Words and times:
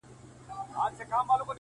د 0.03 0.03
خلګو 0.03 0.95
تر 0.97 1.01
هجوم 1.09 1.29
اخوا 1.31 1.45